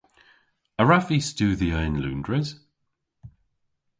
A 0.81 0.83
wrav 0.83 1.05
vy 1.07 1.17
studhya 1.29 1.77
yn 1.87 1.95
Loundres? 2.01 2.49